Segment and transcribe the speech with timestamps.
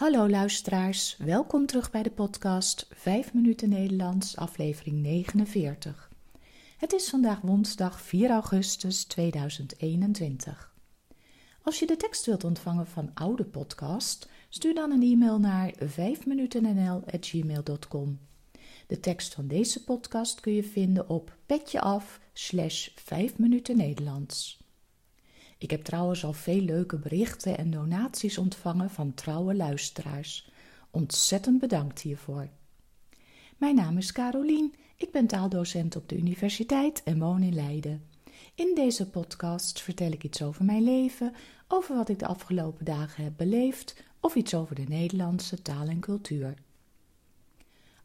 [0.00, 6.10] Hallo luisteraars, welkom terug bij de podcast 5 minuten Nederlands, aflevering 49.
[6.76, 10.74] Het is vandaag woensdag 4 augustus 2021.
[11.62, 18.18] Als je de tekst wilt ontvangen van oude podcast, stuur dan een e-mail naar 5minutennl@gmail.com.
[18.86, 24.60] De tekst van deze podcast kun je vinden op petjeaf slash 5 minuten Nederlands.
[25.60, 30.50] Ik heb trouwens al veel leuke berichten en donaties ontvangen van trouwe luisteraars.
[30.90, 32.48] Ontzettend bedankt hiervoor.
[33.56, 38.04] Mijn naam is Carolien, ik ben taaldocent op de universiteit en woon in Leiden.
[38.54, 41.34] In deze podcast vertel ik iets over mijn leven,
[41.68, 46.00] over wat ik de afgelopen dagen heb beleefd of iets over de Nederlandse taal en
[46.00, 46.54] cultuur.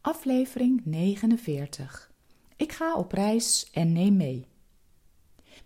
[0.00, 2.10] Aflevering 49.
[2.56, 4.46] Ik ga op reis en neem mee.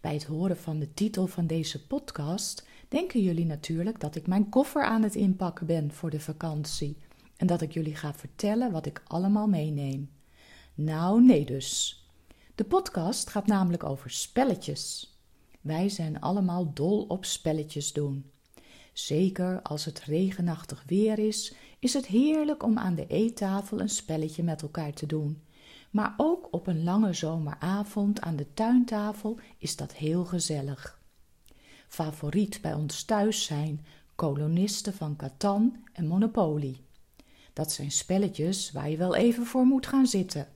[0.00, 4.48] Bij het horen van de titel van deze podcast denken jullie natuurlijk dat ik mijn
[4.48, 6.96] koffer aan het inpakken ben voor de vakantie
[7.36, 10.10] en dat ik jullie ga vertellen wat ik allemaal meeneem.
[10.74, 12.04] Nou, nee dus.
[12.54, 15.14] De podcast gaat namelijk over spelletjes.
[15.60, 18.30] Wij zijn allemaal dol op spelletjes doen.
[18.92, 24.42] Zeker als het regenachtig weer is, is het heerlijk om aan de eettafel een spelletje
[24.42, 25.42] met elkaar te doen.
[25.90, 31.00] Maar ook op een lange zomeravond aan de tuintafel is dat heel gezellig.
[31.88, 36.80] Favoriet bij ons thuis zijn kolonisten van Catan en Monopoly.
[37.52, 40.48] Dat zijn spelletjes waar je wel even voor moet gaan zitten.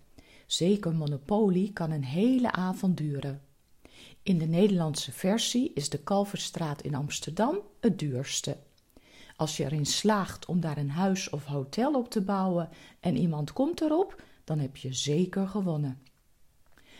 [0.46, 3.42] Zeker Monopoly kan een hele avond duren.
[4.22, 8.56] In de Nederlandse versie is de Kalverstraat in Amsterdam het duurste.
[9.36, 12.68] Als je erin slaagt om daar een huis of hotel op te bouwen
[13.00, 16.02] en iemand komt erop, dan heb je zeker gewonnen.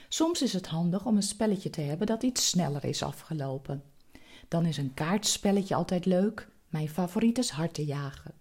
[0.09, 3.83] Soms is het handig om een spelletje te hebben dat iets sneller is afgelopen.
[4.49, 6.49] Dan is een kaartspelletje altijd leuk.
[6.69, 8.35] Mijn favoriet is hartenjagen.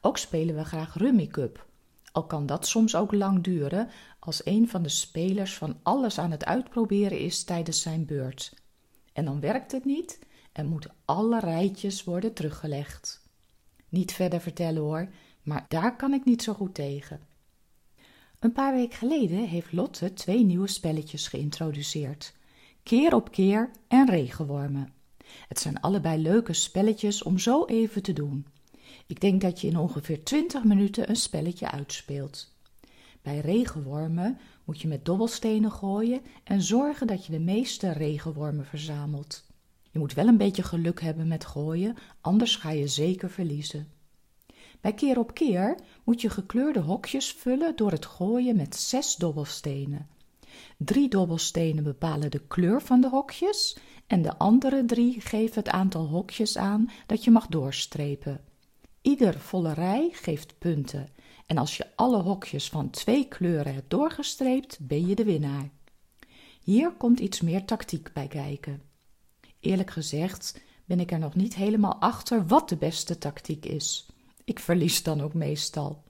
[0.00, 1.66] Ook spelen we graag Rummy Cup.
[2.12, 3.88] Al kan dat soms ook lang duren
[4.18, 8.54] als een van de spelers van alles aan het uitproberen is tijdens zijn beurt.
[9.12, 10.18] En dan werkt het niet
[10.52, 13.22] en moeten alle rijtjes worden teruggelegd.
[13.88, 15.08] Niet verder vertellen hoor,
[15.42, 17.20] maar daar kan ik niet zo goed tegen.
[18.42, 22.34] Een paar weken geleden heeft Lotte twee nieuwe spelletjes geïntroduceerd:
[22.82, 24.92] Keer op keer en regenwormen.
[25.48, 28.46] Het zijn allebei leuke spelletjes om zo even te doen.
[29.06, 32.54] Ik denk dat je in ongeveer 20 minuten een spelletje uitspeelt.
[33.22, 39.44] Bij regenwormen moet je met dobbelstenen gooien en zorgen dat je de meeste regenwormen verzamelt.
[39.90, 43.88] Je moet wel een beetje geluk hebben met gooien, anders ga je zeker verliezen.
[44.82, 50.08] Bij keer op keer moet je gekleurde hokjes vullen door het gooien met zes dobbelstenen.
[50.76, 53.76] Drie dobbelstenen bepalen de kleur van de hokjes
[54.06, 58.40] en de andere drie geven het aantal hokjes aan dat je mag doorstrepen.
[59.02, 61.08] Ieder volle rij geeft punten
[61.46, 65.70] en als je alle hokjes van twee kleuren hebt doorgestreept, ben je de winnaar.
[66.62, 68.82] Hier komt iets meer tactiek bij kijken.
[69.60, 74.11] Eerlijk gezegd ben ik er nog niet helemaal achter wat de beste tactiek is.
[74.44, 76.02] Ik verlies dan ook meestal.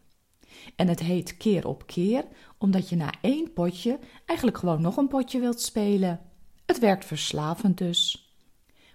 [0.77, 2.25] En het heet keer op keer,
[2.59, 6.21] omdat je na één potje eigenlijk gewoon nog een potje wilt spelen.
[6.67, 8.31] Het werkt verslavend dus.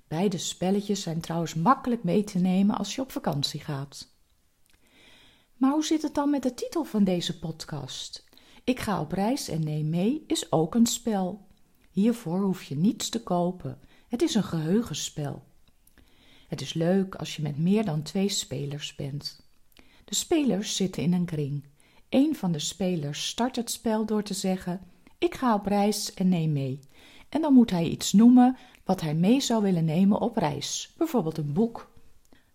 [0.07, 4.15] Beide spelletjes zijn trouwens makkelijk mee te nemen als je op vakantie gaat.
[5.55, 8.25] Maar hoe zit het dan met de titel van deze podcast?
[8.63, 11.47] Ik ga op reis en neem mee is ook een spel.
[11.91, 13.79] Hiervoor hoef je niets te kopen.
[14.07, 15.43] Het is een geheugenspel.
[16.47, 19.41] Het is leuk als je met meer dan twee spelers bent.
[20.05, 21.63] De spelers zitten in een kring.
[22.09, 24.81] Een van de spelers start het spel door te zeggen:
[25.17, 26.79] Ik ga op reis en neem mee.
[27.29, 31.37] En dan moet hij iets noemen wat hij mee zou willen nemen op reis, bijvoorbeeld
[31.37, 31.91] een boek.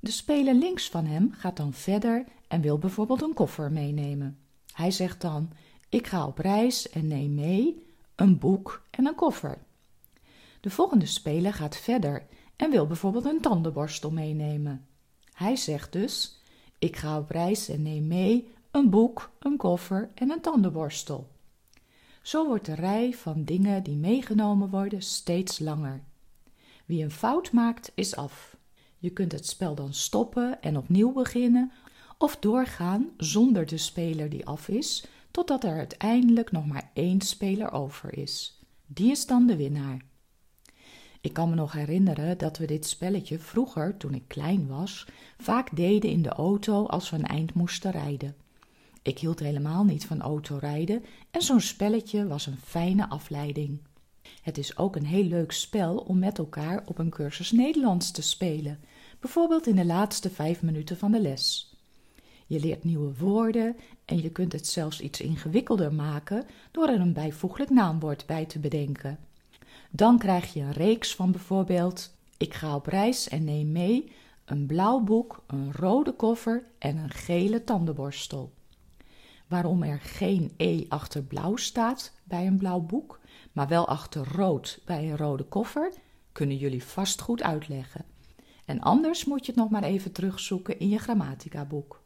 [0.01, 4.39] De speler links van hem gaat dan verder en wil bijvoorbeeld een koffer meenemen.
[4.73, 5.51] Hij zegt dan:
[5.89, 9.59] Ik ga op reis en neem mee een boek en een koffer.
[10.61, 12.27] De volgende speler gaat verder
[12.57, 14.87] en wil bijvoorbeeld een tandenborstel meenemen.
[15.33, 16.41] Hij zegt dus:
[16.79, 21.31] Ik ga op reis en neem mee een boek, een koffer en een tandenborstel.
[22.23, 26.03] Zo wordt de rij van dingen die meegenomen worden steeds langer.
[26.87, 28.57] Wie een fout maakt, is af.
[28.99, 31.73] Je kunt het spel dan stoppen en opnieuw beginnen,
[32.19, 37.73] of doorgaan zonder de speler die af is, totdat er uiteindelijk nog maar één speler
[37.73, 38.61] over is.
[38.87, 40.05] Die is dan de winnaar.
[41.23, 45.07] Ik kan me nog herinneren dat we dit spelletje vroeger, toen ik klein was,
[45.39, 48.37] vaak deden in de auto als we een eind moesten rijden.
[49.03, 53.79] Ik hield helemaal niet van autorijden en zo'n spelletje was een fijne afleiding.
[54.43, 58.23] Het is ook een heel leuk spel om met elkaar op een cursus Nederlands te
[58.23, 58.81] spelen,
[59.21, 61.77] bijvoorbeeld in de laatste vijf minuten van de les.
[62.47, 67.13] Je leert nieuwe woorden en je kunt het zelfs iets ingewikkelder maken door er een
[67.13, 69.19] bijvoeglijk naamwoord bij te bedenken.
[69.95, 74.13] Dan krijg je een reeks van bijvoorbeeld: Ik ga op reis en neem mee
[74.45, 78.53] een blauw boek, een rode koffer en een gele tandenborstel.
[79.49, 83.21] Waarom er geen E achter blauw staat bij een blauw boek,
[83.53, 85.93] maar wel achter rood bij een rode koffer,
[86.33, 88.05] kunnen jullie vast goed uitleggen.
[88.65, 92.03] En anders moet je het nog maar even terugzoeken in je grammatica-boek.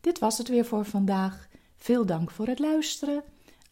[0.00, 1.48] Dit was het weer voor vandaag.
[1.76, 3.22] Veel dank voor het luisteren.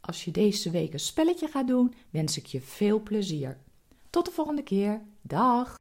[0.07, 3.59] Als je deze week een spelletje gaat doen, wens ik je veel plezier.
[4.11, 5.03] Tot de volgende keer.
[5.23, 5.77] Dag!